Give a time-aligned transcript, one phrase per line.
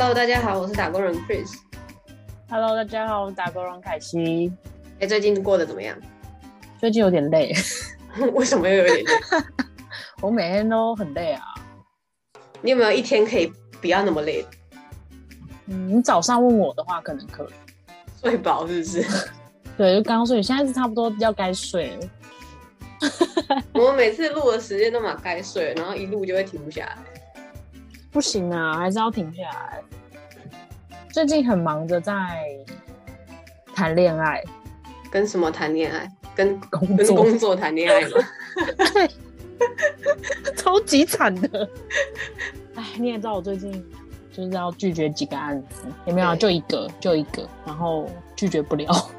[0.00, 1.58] Hello，大家好，我是打工人 Chris。
[2.48, 4.50] Hello，大家好，我是打工人凯西。
[4.98, 5.94] 哎，最近过得怎么样？
[6.78, 7.52] 最近有点累，
[8.32, 9.04] 为什么又有点累？
[10.22, 11.42] 我每天都很累啊。
[12.62, 14.42] 你有没有一天可以不要那么累？
[15.66, 17.48] 嗯，你早上问我的话，可能可以。
[18.22, 19.04] 睡饱是不是？
[19.76, 22.08] 对，就刚刚睡，现在是差不多要该睡了。
[23.74, 26.96] 我们每次录的时间都蛮该睡，然后一录就会停不下来。
[28.10, 29.80] 不行啊，还是要停下来。
[31.12, 32.14] 最近很忙着在
[33.74, 34.42] 谈恋爱，
[35.10, 36.08] 跟什么谈恋爱？
[36.34, 38.10] 跟工作跟工作谈恋爱吗？
[40.56, 41.68] 超级惨的。
[42.76, 43.84] 哎，你也知道我最近
[44.32, 49.10] 就是要拒绝几个案子，有没有就一个，就一个，然后拒绝不了。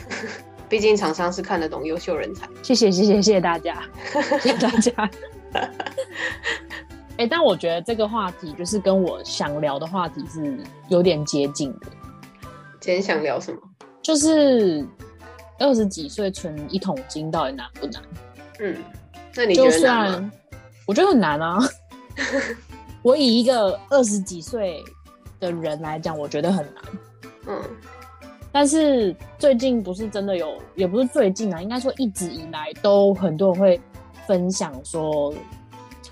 [0.68, 2.48] 毕竟厂商是看得懂优秀人才。
[2.62, 3.82] 谢谢谢谢谢谢大家，
[4.40, 5.10] 谢谢大家。
[7.16, 11.86] 哎、但我觉得这个话题就是跟我想聊的话题是有点接近的，
[12.80, 13.58] 今天想聊什么？
[14.02, 14.84] 就是
[15.58, 18.02] 二十几岁存一桶金到底难不难？
[18.58, 18.76] 嗯，
[19.34, 20.30] 那你觉就得
[20.86, 21.58] 我觉得很难啊，
[23.02, 24.82] 我以一个二十几岁
[25.38, 26.84] 的人来讲，我觉得很难。
[27.46, 27.62] 嗯，
[28.50, 33.80] 但是最近不是真的有，也不是最近啊，应该说一直以来都很多人会
[34.26, 35.32] 分享说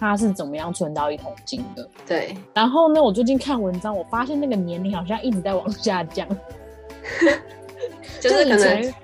[0.03, 1.89] 他是怎么样存到一桶金的。
[2.05, 6.29] 对，然后呢，我最近看文章，我发现那个年龄好像一直在往下降，
[8.19, 8.95] 就是可能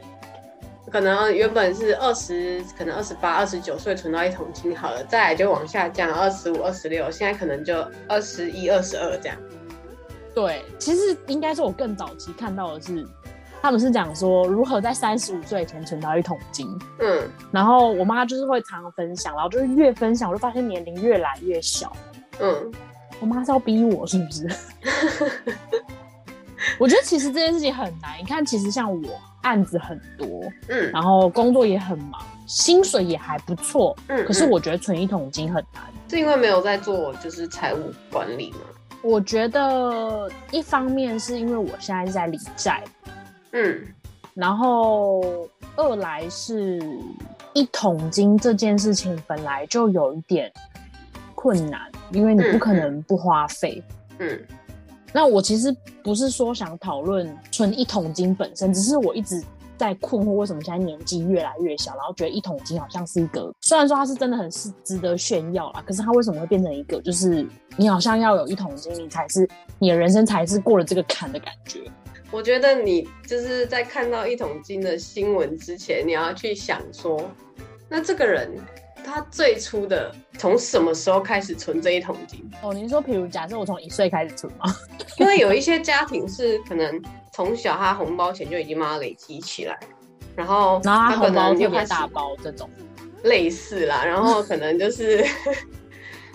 [0.90, 9.38] 可能原本是二十，可能二十八、二十九岁存到一桶金好了，再来就往下降，二十五、二十六，现在可能就二十一、二十二这样。
[10.34, 13.06] 对，其实应该是我更早期看到的是，
[13.60, 16.66] 他们是讲说如何在三十五岁前存到一桶金。
[17.00, 21.92] 嗯，然后我妈就是会常常分享，然后就是越分享，我就发现年龄越来越小。
[22.40, 22.72] 嗯，
[23.20, 24.48] 我妈是要逼我是不是？
[26.78, 28.18] 我觉得其实这件事情很难。
[28.20, 29.08] 你看，其实像我
[29.42, 30.26] 案子很多，
[30.68, 35.82] 嗯然后工作也很忙，薪水也还不错，嗯，可是嗯我觉得存一桶金很难。
[36.08, 38.58] 是因为没有在做就是财务管理吗。
[39.02, 42.82] 我觉得一方面是因为我现在是在理债，
[43.52, 43.86] 嗯
[44.34, 46.80] 然后二来是
[47.54, 50.52] 一桶金这件事情本来就有一点
[51.34, 51.80] 困难，
[52.12, 53.82] 因为你不可能不花费。
[54.18, 54.38] 嗯
[55.12, 59.42] 那我其实不是说想讨论存一桶金本身，只是我一直
[59.76, 69.48] 在困惑为什么现在年纪越来越小，然后觉得一桶金好像是一个，虽然说它是真的很是值得炫耀啦，可是它为什么会变成一个，就是你好像要有一桶金，你才是
[69.78, 71.80] 你的人生才是过了这个坎的感觉。
[72.30, 77.18] 我觉得你就是在看到一桶金的新闻之前，你要去想说，
[77.88, 78.54] 那这个人
[79.04, 82.48] 他最初的从什么时候开始存这一桶金？
[82.62, 84.66] 哦，您说，比如假设我从一岁开始存吗？
[85.18, 87.02] 因为有一些家庭是可能
[87.32, 89.78] 从小他红包钱就已经把它累积起来，
[90.36, 92.68] 然后他可能又开始大包这种，
[93.22, 95.24] 类似啦，然后可能就是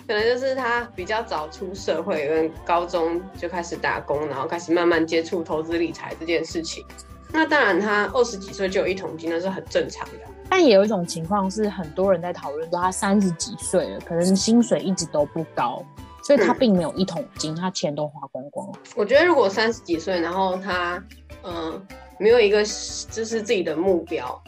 [0.06, 6.84] 可能就是他比较早出社会，跟高中就开始打工，然后开始慢慢接触投资理财这件事情。
[7.32, 10.20] 那当然，他二十几岁就有一桶金，那是很正常的。
[10.48, 15.84] 但也有一种情况是，很多人在讨论说他三十几岁了，可能薪水一直都不高，
[16.22, 18.74] 所以他嗯并没有一桶金，他钱都花光光了。
[18.94, 21.02] 我觉得如果三十几岁，然后他
[21.42, 21.82] 嗯、呃
[22.16, 24.40] 没有一个就是自己的目标，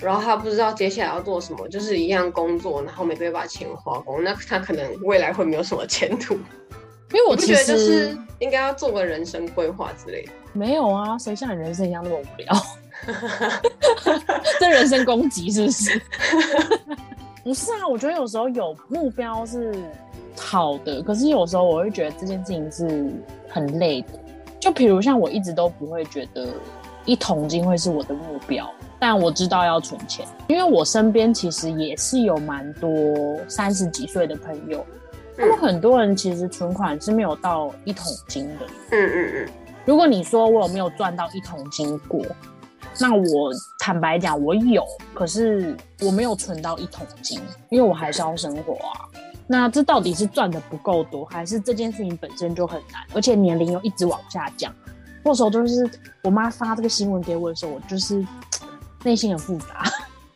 [0.00, 6.34] 然后他不知道接下来要做什么，就是一样工作，然后每个月把钱花光，那他可能未来会没有什么前途。
[7.12, 10.32] 因为我觉得就是应该要做个人生规划之类的。
[10.52, 12.54] 没有啊，谁像你人生一样那么无聊？
[14.60, 16.02] 这人身攻击是不是？
[17.42, 19.74] 不是啊，我觉得有时候有目标是
[20.36, 23.10] 好的，可是有时候我会觉得这件事情是
[23.48, 24.08] 很累的。
[24.60, 26.46] 就比如像我一直都不会觉得
[27.08, 34.84] 一桶金会是我的目标，但我知道要存钱，因为我身边其实也是有蛮多三十几岁的朋友，
[35.34, 38.66] 他们嗯很多人其实存款是没有到一桶金的。
[38.90, 39.48] 嗯嗯嗯，
[39.86, 42.20] 如果你说我有没有赚到一桶金过，
[43.00, 44.84] 那我坦白讲我有，
[45.14, 47.40] 可是我没有存到一桶金，
[47.70, 49.08] 因为我还是要生活啊。
[49.46, 54.70] 那这到底是赚的不够多，还是这件事情本身就很难，而且年龄又一直往下降？
[55.28, 55.86] 那时候就是
[56.22, 58.26] 我妈发这个新闻给我的时候，我就是
[59.04, 59.84] 内心很复杂。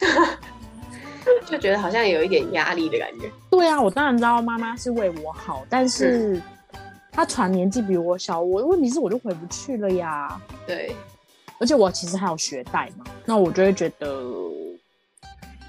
[1.48, 3.30] 就觉得好像有一点压力的感觉。
[3.50, 6.42] 对啊，我当然知道妈妈是为我好，但是
[7.10, 10.38] 她传年纪比我小，我问题是我就回不去了呀。
[10.66, 10.94] 对，
[11.58, 14.22] 而且我其实还有学贷嘛，那我就会觉得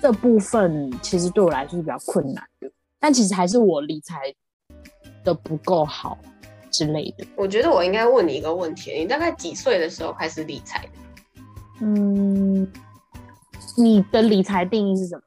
[0.02, 2.70] 这部分其实对我来说是比较困难的。
[3.00, 4.36] 但其实还是我理财
[5.24, 6.18] 的不够好，
[6.74, 7.26] 之类的。
[7.38, 10.86] 我觉得我应该问你一个问题：你大概几岁的时候开始理财？
[11.80, 12.70] 嗯，
[13.78, 15.22] 你的理财定义是什么？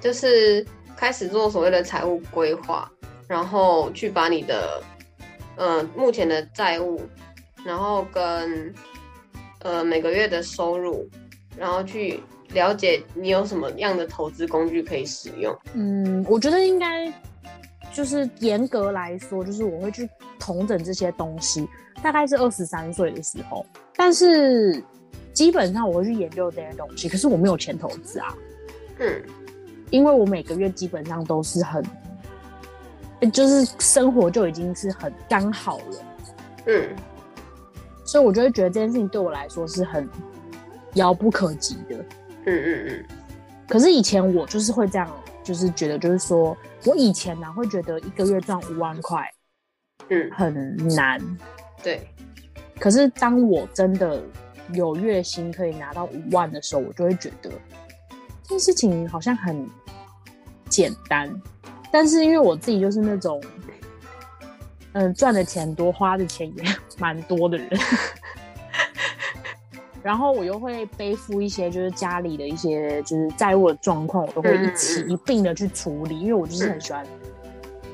[0.00, 0.64] 就是
[0.96, 2.90] 开始做所谓的财务规划，
[3.28, 4.82] 然后去把你的
[5.56, 7.00] 呃目前的债务，
[7.64, 8.72] 然后跟
[9.62, 11.08] 呃每个月的收入，
[11.56, 12.20] 然后去
[12.52, 15.56] 了解你有什么样的投资工具可以使用。
[15.74, 17.12] 嗯，我觉得应该
[18.00, 20.08] 就是严格来说，就是我会去
[20.38, 21.68] 统整这些东西，
[22.02, 24.82] 大概是二十三岁的时候，但是
[25.34, 28.34] 基本上我会去研究这些东西，可是我没有钱投资啊。
[29.00, 29.22] 嗯。
[29.90, 31.84] 因为我每个月基本上都是很，
[33.30, 35.84] 就是生活就已经是很刚好了，
[36.68, 36.88] 嗯，
[38.02, 40.08] 所以我就会觉得这件事情对我来说是很
[40.94, 41.96] 遥不可及的，
[42.46, 43.04] 嗯嗯嗯。
[43.68, 45.06] 可是以前我就是会这样，
[45.44, 49.28] 就是觉得就是说我以前呢会觉得一个月赚五万块，
[50.08, 51.20] 嗯，很难，
[51.82, 52.08] 对。
[52.78, 54.22] 可是当我真的
[54.72, 57.50] 有月薪可以拿到五万的时候，我就会觉得
[58.42, 59.68] 这件事情好像很。
[60.70, 61.28] 简单，
[61.90, 63.42] 但是因为我自己就是那种，
[64.92, 66.62] 嗯，赚的钱多，花的钱也
[66.96, 67.68] 蛮多的人，
[70.10, 77.06] 然后我又会背负一些就是家里的一些就是债务的状况，我都会一起一并的去处理，因为我就是很喜欢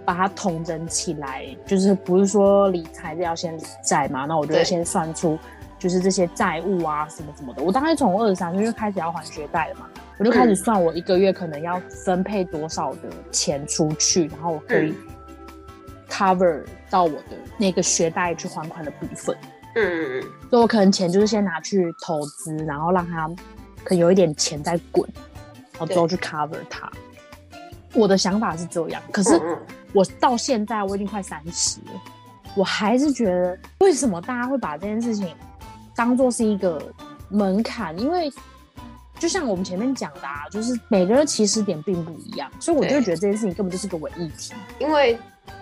[0.03, 5.39] 把它统整起来，就是不是说理财是要先理债嘛，那我就会先算出
[5.79, 9.87] 就是这些债务啊什么什么的，我大概从二十三岁就开始要还学贷了嘛。
[10.17, 14.95] 我就开始算我一个月可能要分配多少的钱出去，然后我可以
[16.09, 19.37] cover 到我的那个学贷去还款的部分。
[19.76, 20.23] 嗯嗯嗯。
[20.50, 23.31] 所以我可能钱就是先拿去投资，然后让它
[23.84, 25.08] 可有一点钱在滚，
[25.73, 26.90] 然后之后去 cover 它。
[27.94, 29.40] 我的想法是这样，可是
[29.94, 31.93] 我到现在我已经快三十了，
[32.55, 35.34] 我还是觉得为什么大家会把这件事情
[35.94, 36.82] 当做是一个
[37.31, 37.99] 门槛？
[37.99, 38.31] 因为
[39.19, 44.52] 就像我们前面讲的，啊，就是每个人起始点并不一样，所以我就觉得这件事情根本就是个伪议题。
[44.79, 45.19] 因为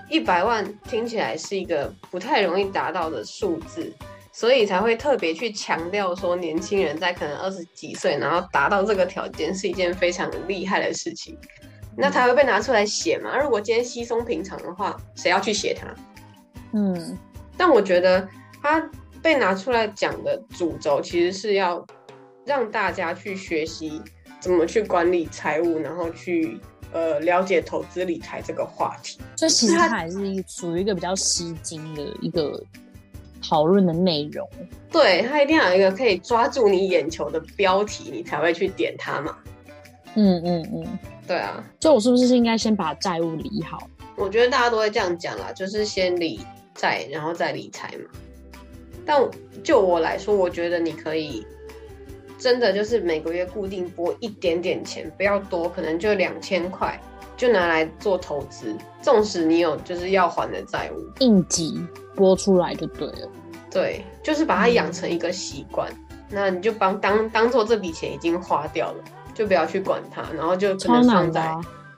[0.09, 3.93] 一百万听起来是一个不太容易达到的数字，
[4.33, 11.37] 所以才会特别去强调说，年轻人在可能二十几岁，然后达到这个条件是一件非常厉害的事情。
[11.97, 13.39] 那他会被拿出来写嘛？
[13.39, 15.95] 如果今天稀松平常的话，谁要去写它？
[16.73, 17.19] 嗯，
[17.56, 18.29] 但我觉得
[18.62, 18.91] 他
[19.23, 21.85] 被拿出来讲的主轴，其实是要。
[22.47, 24.03] 让大家去学习
[24.39, 26.61] 怎么去管理财务，然后去
[26.94, 29.20] 呃了解投资理财这个话题。
[29.37, 30.17] 所以其实它还是
[30.49, 32.58] 属于一个比较吸睛的一个
[33.46, 34.49] 讨论的内容。
[34.91, 39.37] 对，它一定要有一个可以抓住你眼球的标题，你才会去点它嘛。
[40.14, 41.62] 嗯嗯嗯，对啊。
[41.81, 43.79] 所以我是不是应该先把债务理好？
[44.17, 46.41] 我觉得大家都会这样讲啦，就是先理
[46.75, 48.11] 债，然后再理财嘛。
[49.05, 49.20] 但
[49.62, 51.44] 就我来说，我觉得你可以。
[52.44, 57.00] 真的就是每个月固定拨一点点钱，不要多，可能就两千块，
[57.38, 58.76] 就拿来做投资。
[59.00, 61.81] 纵使你有就是要还的债务，应急
[62.14, 63.31] 拨出来就对了。
[63.70, 65.91] 对，就是把它养成一个习惯，
[66.29, 69.02] 那你就帮当当做这笔钱已经花掉了，
[69.32, 71.50] 就不要去管它，然后就可能放在。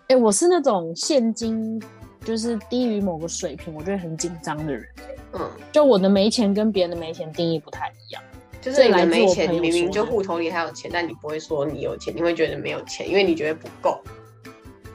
[0.06, 1.82] 哎，我是那种现金
[2.24, 4.86] 就是低于某个水平，我就会很紧张的人。
[5.32, 8.22] 嗯，就我的没钱跟别人的没钱定义不太一样。
[8.66, 14.00] 就是你没钱，你明明就户头里还有钱，但你不会说你有钱，你会觉得没有钱，因为你觉得不够。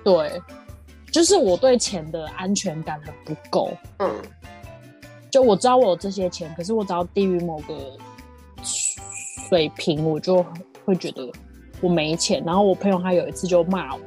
[0.03, 0.41] 对，
[1.09, 3.71] 就是我对钱的安全感很不够。
[3.99, 4.13] 嗯，
[5.29, 7.73] 就我知道我有这些钱，可是我只要低于某个
[9.47, 10.45] 水平，我就
[10.83, 11.31] 会觉得
[11.79, 12.43] 我没钱。
[12.45, 14.01] 然后我朋友他有一次就骂我，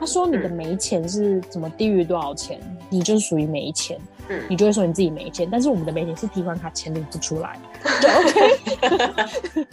[0.00, 2.58] 他说：“你的没钱是怎么低于多少钱，
[2.90, 3.96] 你就属于没钱。”
[4.28, 7.58] 嗯，你就会说你自己没钱，但是我们的没钱是提款卡钱领不出来，
[8.00, 9.66] 就 OK。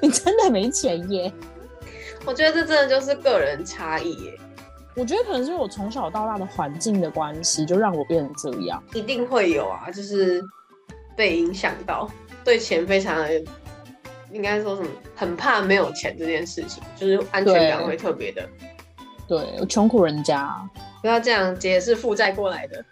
[0.02, 1.32] 你真的没钱耶？
[2.24, 4.38] 我觉得这真的就是个人差异耶。
[4.96, 8.82] 我觉得可能是我从小到大的环境的关系，就让我变成这样。
[8.92, 10.42] 一定会有啊，就是
[11.16, 12.10] 被影响到，
[12.44, 13.42] 对钱非常的，
[14.32, 18.48] 应该说什么，很怕没有钱这件事情，就是安全感会特别的。
[19.28, 20.54] 对，穷苦人家
[21.00, 22.84] 不要这样，姐是负债过来的。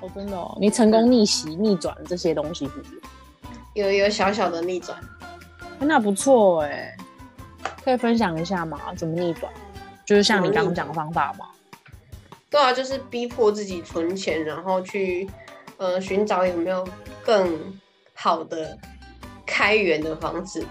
[0.00, 3.00] 哦，真的哦，你成功逆袭、逆转这些东西是不是？
[3.74, 4.98] 有有小小的逆转，
[5.78, 6.96] 那不错哎，
[7.84, 8.78] 可以分享一下吗？
[8.96, 9.52] 怎么逆转？
[10.04, 11.46] 就是像你刚刚讲的方法吗？
[12.48, 15.28] 对啊，就是逼迫自己存钱，然后去
[15.78, 16.86] 呃寻找有没有
[17.24, 17.58] 更
[18.14, 18.78] 好的
[19.44, 20.64] 开源的方式。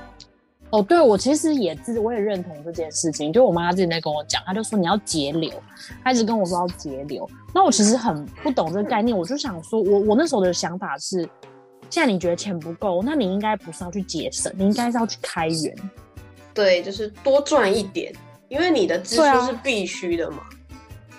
[0.72, 3.32] 哦，对，我其实也自我也认同这件事情。
[3.32, 5.52] 就我妈之前在跟我讲，她就说你要节流，
[6.04, 7.30] 她一直跟我说要节流。
[7.54, 11.22] 那我其实很不懂这个概念，我就想说，我我那时候的想法是，
[11.90, 15.76] 现在你觉得钱不够，那你应该不是要去节省，你应该是要去开源。
[16.54, 18.14] 对，就是多赚一点，
[18.50, 20.44] 因为你的支出是必须的嘛。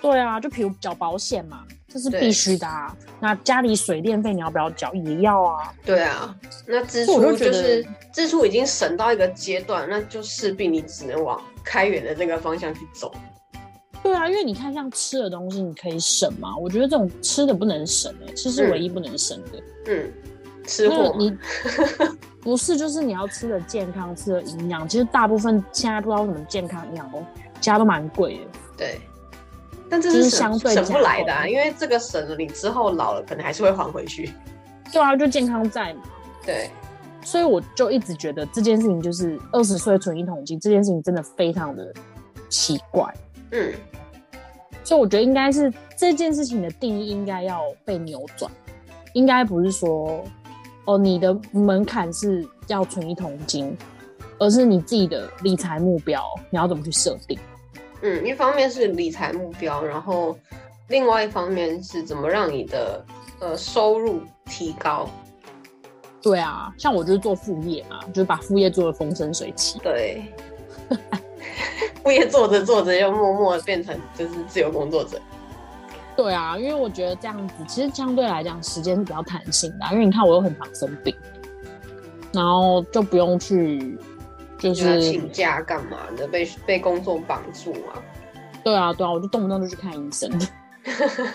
[0.01, 2.95] 对啊，就比如缴保险嘛，这是必须的啊。
[3.19, 4.93] 那家里水电费你要不要缴？
[4.93, 5.73] 也要啊。
[5.85, 13.13] 对啊，那支出就是支出已经省到一个阶段，那就势必你只能往开源的这个方向去走。
[14.03, 16.55] 对啊，因为你看像吃的东西，你可以省嘛。
[16.57, 19.63] 我觉得这种吃的不能省哎，吃是唯一不能省的。
[19.87, 20.13] 嗯，
[20.65, 21.35] 吃货你
[22.41, 24.87] 不是就是你要吃的健康，吃的营养。
[24.87, 27.25] 其实大部分现在不知道什么健康营养都
[27.59, 28.41] 加都蛮贵的。
[28.77, 29.01] 对。
[29.89, 34.33] 但这是相对省不来的啊，因为这个省了，你之后老了可能还是会还回去。
[34.91, 36.03] 对啊，就健康在嘛。
[36.45, 36.69] 对，
[37.23, 41.93] 所以我就一直觉得这件事情就是二十岁存一桶金这件事情真的非常的
[42.49, 43.13] 奇怪。
[43.51, 43.73] 嗯，
[44.83, 48.51] 所以我觉得应该是这件事情的定义应该要被扭转，
[49.13, 50.23] 应该不是说
[50.85, 53.77] 哦你的门槛是要存一桶金，
[54.39, 57.37] 而是你自己的理财目标你要怎么去设定。
[58.01, 60.37] 嗯，一方面是理财目标，然后
[60.89, 63.03] 另外一方面是怎么让你的
[63.39, 65.09] 呃收入提高。
[66.21, 69.79] 对啊，像我就是做副业嘛，就是把副业做的风生水起。
[69.79, 70.21] 对，
[72.03, 75.19] 副业做着做着又默默变成就是自由工作者。
[76.15, 81.15] 对啊，因为我觉得这样子其实相对来讲时间是比较弹性的，因为你看我又很常生病，
[82.33, 83.97] 然后就不用去。
[84.57, 86.27] 就是请假干嘛的？
[86.27, 88.01] 被被工作绑住啊？
[88.63, 90.29] 对啊，对啊，我就动不动就去看医生，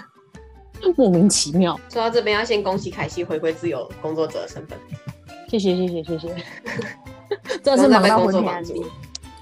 [0.96, 1.78] 莫名其妙。
[1.88, 4.78] 说到这边，要先恭喜凯西回归自由工作者的身份。
[5.48, 6.34] 谢谢谢谢谢谢。
[7.62, 8.84] 真的是忙到昏天暗地。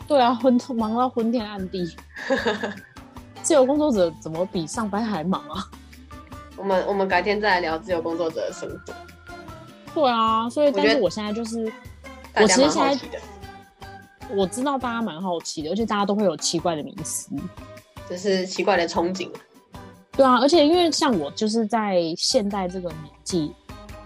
[0.07, 1.97] 对啊，昏忙到昏天暗地。
[3.43, 5.65] 自由工作者怎么比上班还忙啊？
[6.57, 8.93] 我们我们改天再来聊自由工作者的生活。
[9.95, 11.73] 对啊，所以但是我现在就是，
[12.37, 12.99] 我其实现在。
[14.37, 17.29] 我知道大家蛮好奇的，而且大家都会有奇怪的名词，
[18.09, 19.29] 就是奇怪的憧憬。
[20.13, 23.53] 对啊，而且因为像我就是在现代这个年纪，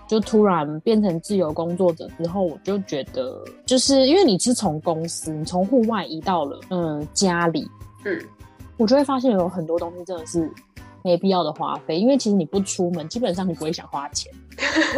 [0.07, 7.69] 就突然变成自由工作者之后，我就觉得，就是因为你是从公司，你从户外移到了嗯家里，
[8.05, 8.21] 嗯，
[8.77, 10.51] 我就会发现有很多东西真的是
[11.03, 14.33] 没必要的花费，因为其实你不出门，基本上你不会想花钱。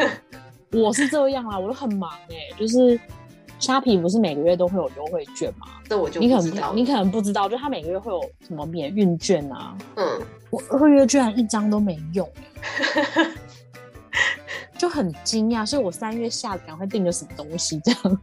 [0.72, 2.98] 我是这样啊，我都很忙哎，就是。
[3.58, 5.66] 虾皮不是每个月都会有优惠券吗？
[5.88, 9.76] 这我就你可能你可能不知道，就它每个月会有什么免运券啊？
[9.96, 10.20] 嗯，
[10.50, 12.28] 我二月居然一张都没用，
[14.76, 15.64] 就很惊讶。
[15.64, 18.20] 所以我三月下赶快订了什么东西这样。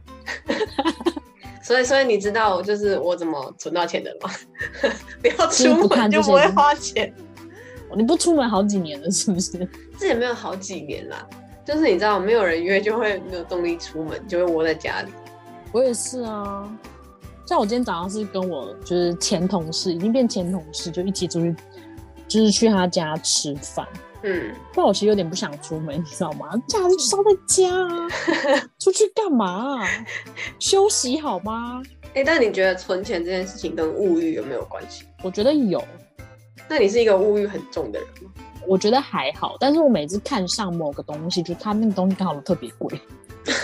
[1.62, 4.30] 所以，所以你知道就是我怎么存到钱的吗？
[5.22, 7.12] 不要出门就不会花钱。
[7.96, 9.66] 你不出门好几年了，是不是？
[9.98, 11.26] 这也没有好几年啦，
[11.64, 15.12] 就是你知道，没有人约就会没有动力出门，就会窝在家里。
[15.74, 16.72] 我也是啊，
[17.46, 21.52] 像我今天早上是跟我就是前同事，已经变前同事，就一起出去，
[22.28, 23.84] 就是去他家吃饭。
[24.22, 26.48] 嗯，但我其实有点不想出门，你知道吗？
[26.68, 28.08] 假日烧在家啊，
[28.78, 29.84] 出去干嘛？
[30.60, 31.82] 休息好吗？
[32.14, 35.04] 哎，但你觉得存钱这件事情跟物欲有没有关系？
[35.24, 35.82] 我觉得有。
[36.68, 38.30] 那你是一个物欲很重的人吗？
[38.64, 42.96] 我觉得还好，但是我每次看上某个东西，就他那个东西刚好特别贵，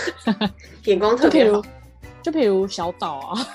[0.83, 1.61] 眼光特别好。
[2.21, 3.47] 就比如小岛啊，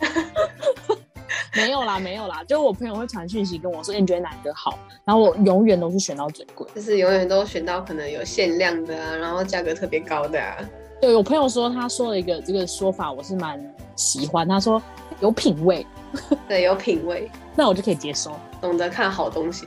[1.54, 2.42] 没有啦，没有啦。
[2.44, 10.56] 就我朋友会传讯息跟我说：“你觉得哪个好？”然后我永远都是选到最贵，就是永远都选到可能有限量的啊，然后价格特别高的啊。
[11.00, 13.58] 对我朋友说，他说了一个这个说法，我是蛮
[13.96, 14.46] 喜欢。
[14.48, 14.82] 他说
[15.20, 15.86] 有品味，
[16.48, 19.66] 对，有品味，那我就可以接受，懂得看好东西。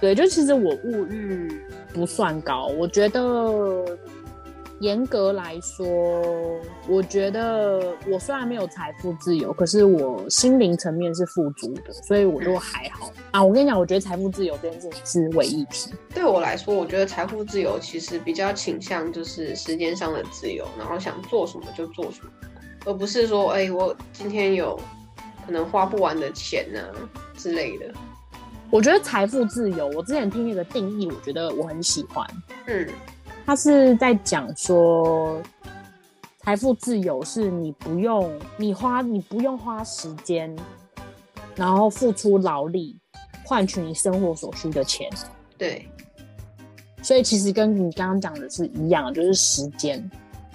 [0.00, 1.62] 对，就其实我物欲
[1.92, 3.84] 不算高，我觉得。
[4.80, 6.58] 严格来说，
[6.88, 13.44] 我觉得我虽然没有财富自由，可是我心灵层面是富足的，所以我就还好啊。
[13.44, 15.92] 我跟你讲，我觉得财富自由这件事情是唯一题。
[16.14, 22.30] 对我来说，我觉得财富自由其实比较倾向就是时间上的自由，然后想做什么就做什么，
[22.86, 24.80] 而不是说，哎，我今天有
[25.44, 26.80] 可能花不完的钱呢
[27.36, 27.92] 之类的。
[28.70, 32.26] 我觉得财富自由，我之前听那个定义，我觉得我很喜欢。
[32.64, 32.88] 嗯。
[33.44, 35.40] 他是在讲说，
[36.38, 40.54] 财富自由是你不用你花你不用花时间，
[41.56, 42.98] 然后付出劳力
[43.44, 45.10] 换取你生活所需的钱。
[45.58, 45.88] 对，
[47.02, 50.08] 所以其实跟你刚刚讲的是一样，就是时间。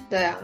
[0.10, 0.38] 对啊，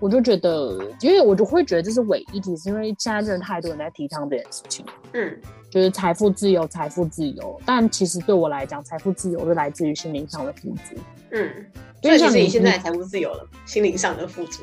[0.00, 5.38] 我就觉得，因为我就会觉得这是伪议题，是因为现在真的太多人在提倡这件事情，嗯，
[5.68, 7.60] 就是财富自由，财富自由。
[7.66, 10.96] 但其实对我来讲，财富自由是来自于心灵上的富足。
[11.32, 11.66] 嗯，
[12.00, 14.62] 所以其实你现在财富自由了，心灵上的富足。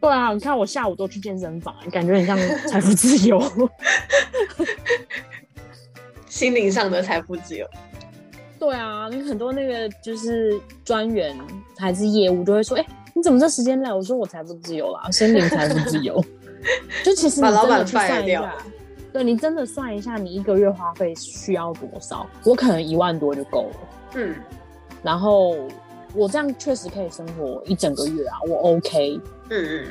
[0.00, 2.36] 对啊，你看我下午都去健身房，感觉很像
[2.68, 3.40] 财富自由。
[6.28, 7.64] 心灵上的财富自由。
[8.58, 11.38] 对啊，你很多那个就是专员
[11.78, 12.84] 还是业务都会说，哎。
[13.14, 13.92] 你怎么这时间来？
[13.92, 16.22] 我说我财富自由啦，心灵财富自由。
[17.04, 18.54] 就其实你真的去算一下，
[19.12, 22.26] 对你真的算一下，你一个月花费需要多少？
[22.44, 23.76] 我可能一万多就够了。
[24.14, 24.34] 嗯，
[25.02, 25.56] 然后
[26.12, 29.20] 我这样确实可以生活一整个月啊，我 OK。
[29.50, 29.86] 嗯嗯。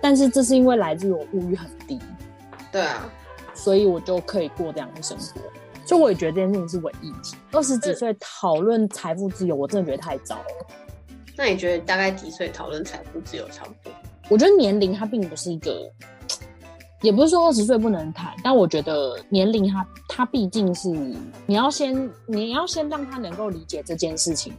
[0.00, 1.98] 但是这是因为来自于我物欲很低。
[2.70, 3.10] 对啊。
[3.54, 5.40] 所以我就可以过这样的生活。
[5.84, 7.36] 所以我也觉得这件事情是伪议题。
[7.52, 10.44] 二十几岁讨论财富自由，我真的觉得太早了。
[11.36, 13.92] 那你觉得大概几岁讨论财富自由差不多？
[14.28, 15.90] 我觉得年龄它并不是一个，
[17.02, 24.52] 也不是说二十岁不能谈，但我觉得年龄它它毕竟是你要先你要先让他能够理解这件事情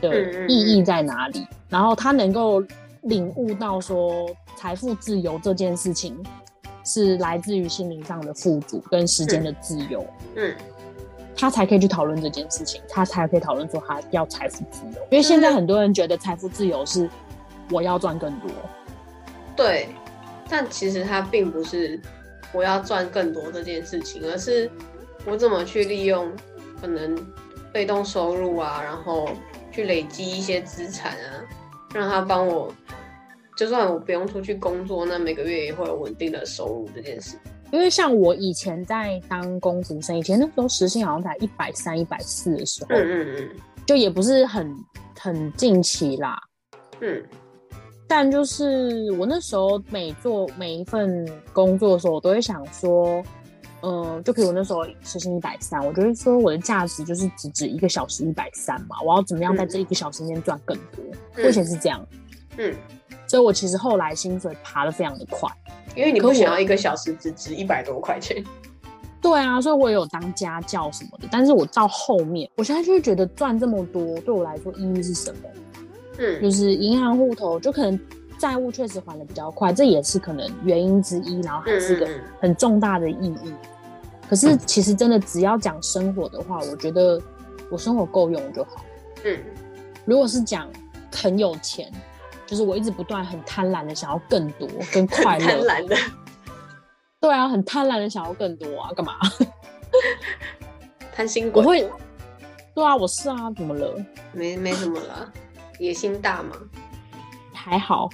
[0.00, 2.62] 的意义在哪里，然后他能够
[3.02, 6.20] 领悟到说财富自由这件事情
[6.84, 10.04] 是来自于心灵上的富足跟时间的自由。
[10.36, 10.54] 嗯。
[11.38, 15.00] 他才可以去讨论这件事情，他才可以讨论说他要财富自由。
[15.10, 17.08] 因为现在很多人觉得财富自由是
[17.70, 18.50] 我要赚更多，
[19.54, 19.88] 对，
[20.48, 22.00] 但其实他并不是
[22.52, 24.68] 我要赚更多这件事情，而是
[25.24, 26.28] 我怎么去利用
[26.80, 27.16] 可能
[27.72, 29.30] 被动收入啊，然后
[29.70, 31.44] 去累积一些资产啊，
[31.94, 32.72] 让他帮我，
[33.56, 37.36] 就算我不用出去工作，那每个月也会有稳定的收入这件事。
[37.70, 44.74] 因为像我以前在当工读生，以前那时候时薪好像才一百三、一百四的时候，嗯嗯嗯，就也不是很
[45.18, 46.38] 很近期啦，
[47.00, 47.22] 嗯，
[48.06, 53.22] 但就是我那时候每做每一份工作的时候，我都会想说，
[53.82, 61.04] 嗯，就比如那时候时薪一百三，我就会说我的价值就是只值一个小时一百三嘛，我要怎么样在这一个小时间赚更多？
[61.44, 62.02] 目前是这样，
[62.56, 62.74] 嗯，
[63.26, 65.46] 所以我其实后来薪水爬的非常的快。
[65.96, 68.44] 因为你不想要一个小时只值一百多块钱，
[69.20, 71.28] 对啊，所以我也有当家教什么的。
[71.30, 75.48] 但是我到后面，我现在就会觉得赚这么多对我来说意义是什么？
[76.18, 77.98] 嗯，就是银行户头就可能
[78.38, 82.08] 债务确实还的比较快，这也是可能原因之一，然后还是个
[82.40, 83.52] 很重大的意义。
[84.28, 87.20] 可是其实真的只要讲生活的话，我觉得
[87.70, 88.84] 我生活够用就好。
[89.24, 89.36] 嗯，
[90.04, 90.68] 如果是讲
[91.12, 91.90] 很有钱。
[92.48, 95.94] 就是我一直不断很贪婪的想要更多跟快乐，贪婪的，
[97.20, 99.18] 对啊，很贪婪的想要更多啊，干嘛？
[101.14, 101.62] 贪心鬼？
[101.62, 101.90] 我会，
[102.74, 103.94] 对啊，我是啊，怎么了？
[104.32, 105.30] 没没什么了，
[105.78, 106.56] 野心大吗？
[107.52, 108.08] 还好，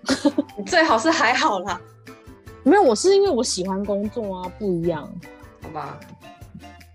[0.66, 1.78] 最好是还好啦。
[2.62, 5.06] 没有，我是因为我喜欢工作啊，不一样，
[5.62, 6.00] 好吧？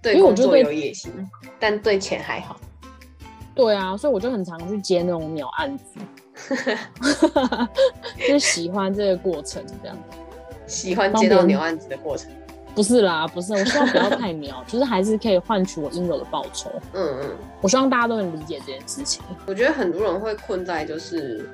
[0.01, 1.11] 对工作有野心，
[1.59, 2.59] 但对钱还好。
[3.53, 5.83] 对啊，所以我就很常去接那种鸟案子。
[8.27, 9.97] 就喜欢这个过程，这样
[10.67, 12.31] 喜欢接到牛案子的过程，
[12.73, 16.71] 不是啦，不是，我希望不要太苗， 就是还是可以换取我应有的报酬。
[16.93, 19.21] 嗯嗯，我希望大家都能理解这件事情。
[19.45, 21.47] 我觉得很多人会困在，就是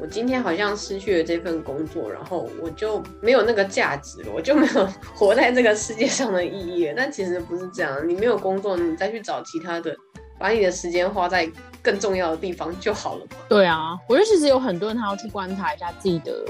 [0.00, 6.94] 我今天好像失去了这份工作，然后我就没有那个价值了，我就没有活在这个世界上的意义了。
[6.96, 9.94] 但其实不是这样，你没有工作，你再去找其他的。
[10.38, 11.50] 把你的时间花在
[11.82, 13.36] 更重要的地方就好了嘛。
[13.48, 16.44] 对啊，我觉得其实有很多人他要去观察一下自己的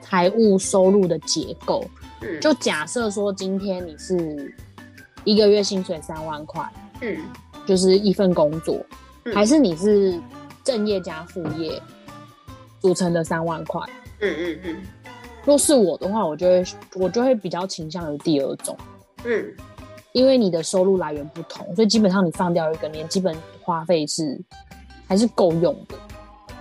[0.00, 1.84] 财务收入的结构。
[2.20, 4.54] 嗯，就假设说今天你是
[5.24, 6.62] 一个月薪水三万块，
[7.00, 7.18] 嗯，
[7.66, 8.84] 就是一份工作，
[9.34, 10.20] 还是你是
[10.62, 11.80] 正业加副业
[12.80, 13.80] 组成的三万块？
[14.20, 14.82] 嗯嗯嗯。
[15.44, 18.76] 若是我的话，我就会我就会比较倾向于第二种。
[19.24, 19.56] 嗯。
[20.14, 24.40] 因为你的收入来源不同，所以基本上你放掉一个年，基本花费是
[25.08, 25.96] 还是够用的。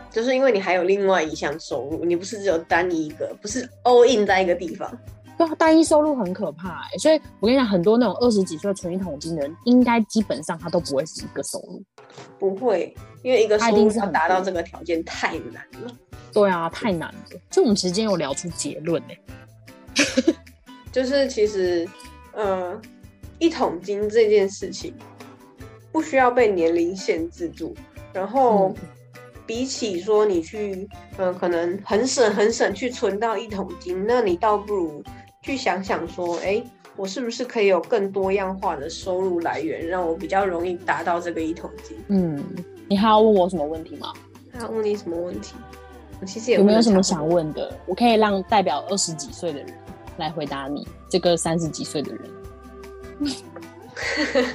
[0.09, 4.91] 就是因为你还有另外一项收入，你不是只有单一一个，不是 all in 在一个地方。
[5.37, 6.97] 对，单一收入很可怕哎。
[6.97, 11.83] 所以我跟你讲，很多那种二十几岁存一桶金的人，应该基本上他都不会是一个收入。
[12.39, 15.95] 不会，因为一个收入要达到这个条件太难了。
[16.33, 17.39] 对啊，太难了。
[17.51, 19.17] 就我们其实今天有聊出结论哎，
[20.91, 21.87] 就是其实，
[22.33, 22.81] 呃。
[23.43, 24.93] 一桶金这件事情
[25.91, 27.75] 不需要被年龄限制住，
[28.13, 28.73] 然后
[29.45, 35.03] 比起说你去，嗯，可能很省很省去存到一桶金，那你倒不如
[35.41, 36.63] 去想想说，哎，
[36.95, 41.97] 我是不是可以有更多样化的收入来源，让我比较容易达到这个一桶金？
[42.07, 42.41] 嗯，
[42.87, 44.13] 你还要问我什么问题吗？
[44.53, 45.53] 还要问你什么问题？
[46.21, 47.27] 我其实也有没有什么想？
[47.27, 47.77] 问的？
[47.87, 49.67] 我可以让代表二十几岁的人
[50.15, 52.21] 来回答你这个三十几岁的人。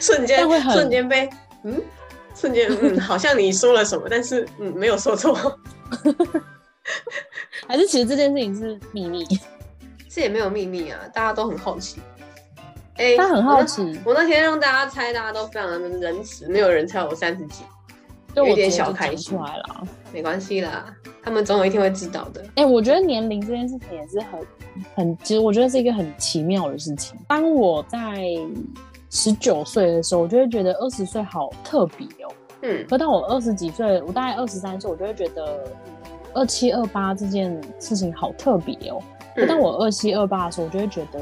[0.00, 1.28] 瞬间但会很瞬间被
[1.64, 1.80] 嗯，
[2.34, 5.34] 瞬间嗯， 好像你说了什么，但是嗯，没有说错。
[7.66, 9.24] 还是其实这件事情是秘密？
[10.08, 12.00] 这也没有秘密啊，大家都很好奇。
[12.96, 14.00] 哎、他很好奇我那。
[14.06, 17.62] 我那天让大家猜，大家都非常的仁慈，没有人猜我三十几，
[18.44, 19.82] 有点小开心出来了。
[20.12, 22.44] 没关系啦，他们总有一天会知道的。
[22.56, 24.40] 哎、我觉得年龄这件事情也是很
[24.94, 27.18] 很，其实我觉得是一个很奇妙的事情。
[27.28, 28.24] 当我在
[29.10, 32.32] 十九岁的时候，我就会觉得二十岁好特别哦。
[32.62, 35.64] 嗯，可当我二十几岁，我大概二十三岁，我就会觉得
[36.32, 38.98] 二七二八这件事情好特别哦。
[39.34, 41.20] 可嗯当我二七二八的时候，我就会觉得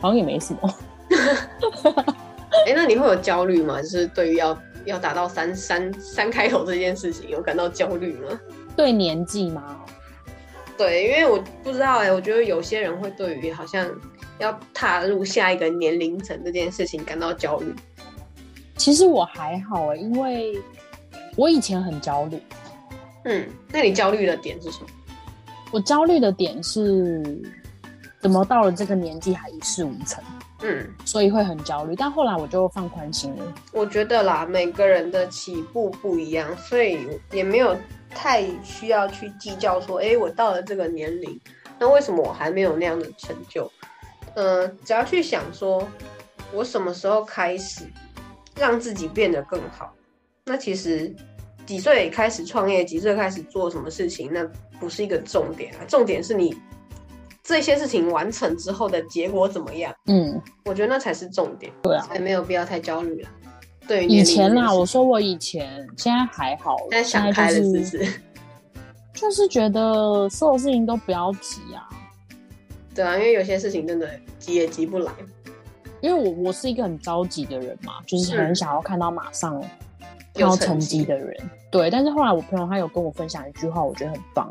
[0.00, 0.74] 好像也没什么。
[2.66, 3.80] 哎、那你会有焦虑吗？
[3.80, 8.40] 就是对于要要达到三三三开头这件事情，有感到焦虑吗？
[8.76, 9.84] 对年纪吗，
[10.78, 13.86] 对，因为我不知道哎、我觉得有些人会对于好像
[14.38, 17.74] 要踏入下一个年龄层这件事情感到焦虑。
[18.76, 20.58] 其实我还好哎、因为
[21.36, 22.40] 我以前很焦虑。
[23.24, 24.86] 嗯，那你焦虑的点是什么？
[25.70, 27.22] 我焦虑的点是，
[28.20, 30.22] 怎么到了这个年纪还一事无成，
[30.62, 31.96] 嗯，所以会很焦虑。
[31.96, 33.44] 但后来我就放宽心了。
[33.72, 36.98] 我觉得啦，每个人的起步不一样，所以
[37.32, 37.74] 也没有
[38.10, 41.40] 太需要去计较说，哎、我到了这个年龄，
[41.78, 43.70] 那为什么我还没有那样的成就？
[44.34, 45.88] 嗯、只要去想说，
[46.52, 47.84] 我什么时候开始
[48.54, 49.92] 让自己变得更好，
[50.44, 51.12] 那其实
[51.64, 54.46] 几岁开始创业，几岁开始做什么事情，那
[54.78, 56.54] 不是一个重点啊，重点是你
[57.42, 59.94] 这些事情完成之后的结果怎么样。
[60.06, 61.72] 嗯，我觉得那才是重点。
[61.82, 62.08] 对啊。
[62.20, 63.28] 没有必要太焦虑了。
[63.88, 66.86] 对以前啦，我说我以前，现在还好了。
[66.90, 68.20] 现在想开了，是是不是？
[69.12, 71.88] 就是觉得所有事情都不要急啊，
[72.94, 75.12] 对啊，因为有些事情真的急也急不来。
[76.00, 79.70] 因为我我是一个很着急的人嘛，就是很嗯想要看到马上看
[80.36, 81.36] 有成到成绩绩的人。
[81.70, 84.50] 对，但是后来我朋友他有跟我分享一句话，我觉得很棒，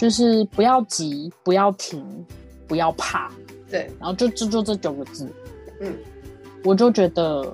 [0.00, 2.02] 就是不要急，不要停，
[2.66, 3.30] 不要怕，
[3.70, 5.30] 对，然后就就就这九个字，
[5.80, 5.92] 嗯
[6.64, 7.46] 我就觉得，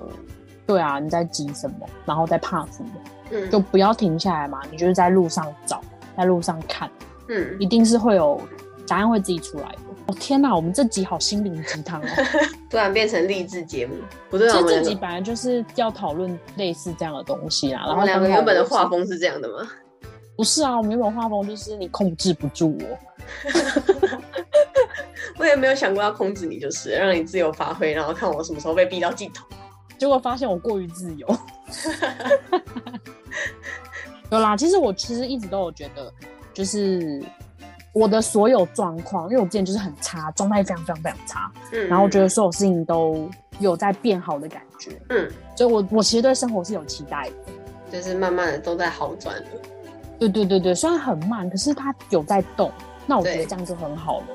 [0.65, 2.89] 对啊，你在急什么，然后在怕什么，
[3.31, 5.81] 嗯，就不要停下来嘛，你就是在路上找，
[6.15, 6.89] 在路上看，
[7.27, 8.39] 嗯，一定是会有
[8.87, 9.79] 答案会自己出来的。
[10.05, 12.07] 哦天哪，我们这集好心灵鸡汤哦！
[12.71, 13.93] 突然变成励志节目，
[14.29, 19.67] 不对我们两个，集本来就是要讨论类似这样的东西啦，然后我们两个原本的画风是这样的吗？
[20.37, 22.97] 不是啊，我们原本画风就是你控制不住我，
[25.39, 29.43] 我也没有想过要控制你，就是让你自由发挥，然后看我什么时候被逼到尽头。
[29.97, 31.27] 结果发现我过于自由。
[34.29, 36.13] 有啦，其实我其实一直都有觉得，
[36.53, 37.23] 就是
[37.91, 43.27] 我的所有状况，因为我之前就是很差，状态非常非常非常差，嗯，然后觉得所有事情都
[43.59, 47.35] 有在变好的感觉，嗯，所以我我其实对生活是有期待的。
[47.89, 49.47] 就是慢慢的都在好转了。
[50.19, 52.71] 对对对对，虽然很慢，可是它有在动，
[53.05, 54.25] 那我觉得对这样就很好了。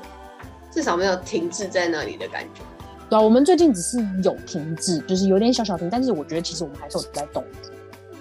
[0.71, 2.61] 至少没有停滞在那里的感觉。
[3.09, 7.43] 对啊，我们最近只是有停滞，就是有点小小停，但是我觉得其实我们还是有在动。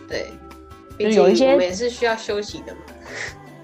[0.08, 0.30] 对，
[0.98, 2.80] 就有一些我们也是需要休息的嘛。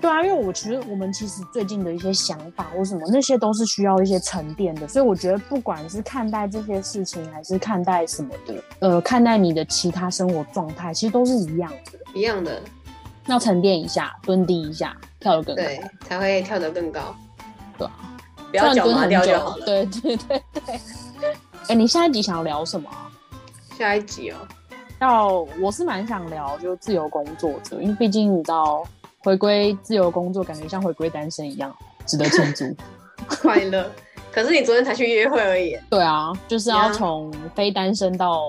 [0.01, 12.63] 对啊，因为我其实我们其实最近的一些想法或什么，那些都是需要一些沉淀的，所以我觉得不管是看待这些事情，还是看待什么的，呃，看待你的其他生活状态，其实都是一样的，一样的，
[13.29, 15.63] 要沉淀一下，蹲低一下，跳得更高。
[15.63, 17.15] 对，才会跳得更高。
[17.77, 17.93] 对啊，
[18.51, 19.65] 不要脚麻掉就好了。
[19.65, 20.81] 对对对对。
[21.69, 23.11] 哎、你下一集想要聊什么啊？
[23.77, 24.37] 下一集哦，
[25.01, 25.29] 要
[25.61, 28.83] 我是蛮想聊，就自由工作者，因为毕竟你知道，
[29.19, 31.75] 回归自由工作，感觉像回归单身一样，
[32.07, 32.77] 值得庆祝。
[33.43, 33.91] 快乐。
[34.31, 35.77] 可是你昨天才去约会而已。
[35.91, 38.43] 对啊，就是要从非单身到，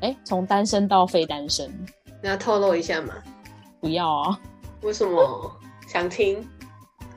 [0.00, 1.70] 哎、从单身到非单身，
[2.22, 3.14] 你要透露一下嘛？
[3.80, 4.40] 不要啊，
[4.82, 5.52] 为什么
[5.86, 6.46] 想听？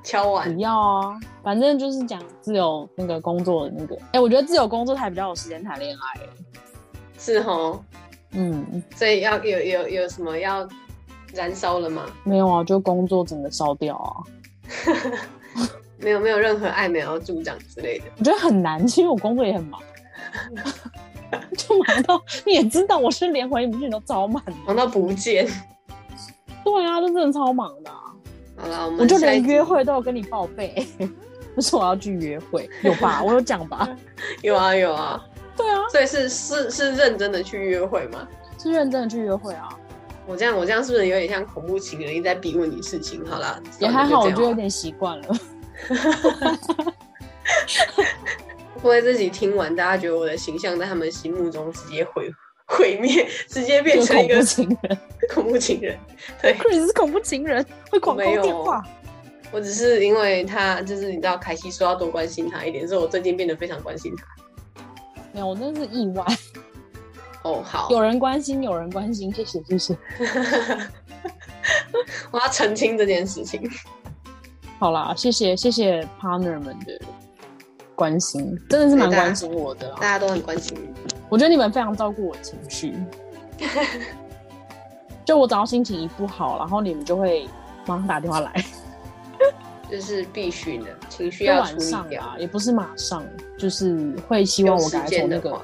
[0.01, 3.97] 敲不要啊，反正就是讲自由那个工作的那个。
[4.13, 6.21] 哎、我觉得自由工作才比较有时间谈恋爱、
[7.17, 7.83] 是吼，
[8.31, 10.67] 嗯，所以要有有有什么要
[11.33, 12.05] 燃烧了吗？
[12.23, 14.09] 没有啊，就工作整个烧掉啊。
[15.99, 18.05] 没有没有任何爱美要助长之类的。
[18.17, 19.81] 我觉得很难，因为我工作也很忙，
[21.57, 24.53] 就忙到你也知道，我是连回信都超满的。
[24.65, 25.45] 忙到不见。
[26.71, 28.13] 对啊，就真的超忙的啊、
[28.57, 30.87] 好了，我们我就连约会都有跟你报备，
[31.55, 33.21] 不是我要去约会，有吧？
[33.25, 33.89] 我有讲吧？
[34.41, 35.23] 有啊有啊，
[35.55, 38.27] 对啊，所以是是是认真的去约会吗？
[38.61, 39.69] 是认真的去约会啊。
[40.27, 43.25] 我这样我这样是不是有点像恐怖情人一直在逼问你事情？
[43.25, 45.27] 好啦，也还好，我觉得有得点习惯了。
[48.75, 52.31] 会不会自己听完，大家觉得我的形象在他们心目中直接毁
[52.69, 54.97] 毁灭， 直接变成一个恐怖情人
[55.33, 55.97] 恐怖情人？
[56.41, 58.85] 对，， Chris 是恐怖情人，会狂没有攻电话。
[59.51, 64.83] 我只是因为他就是你知道，凯西说要多关心他一点，所以我最近变得非常关心他。
[65.33, 66.23] 没有，我真的是意外，
[67.43, 69.97] 哦，好，有人关心，有人关心，谢谢谢谢。
[72.31, 73.67] 我要澄清这件事情。
[74.79, 76.99] 好啦，谢谢谢谢 partner 们的
[77.95, 80.07] 关心，真的是蛮关心我的啦大。
[80.07, 81.18] 家都很关心你。
[81.29, 82.95] 我觉得你们非常照顾我情绪，
[85.23, 87.47] 就我只要心情一不好，然后你们就会
[87.85, 88.51] 马上打电话来，
[89.89, 92.35] 这是必须的，情绪要处理晚上掉啊，。
[92.39, 93.23] 也不是马上，
[93.57, 95.61] 就是会希望我赶快从那个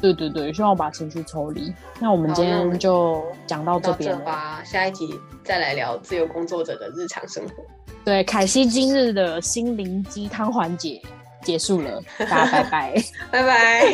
[0.00, 1.72] 对对对，希望我把情绪抽离。
[2.00, 7.62] 那我们今天就讲到这到边吧，下一集再来聊自由工作者的日常生活。
[8.04, 11.00] 对，凯西今日的心灵鸡汤环节
[11.42, 13.04] 结束了，大家拜拜。
[13.30, 13.92] 拜拜。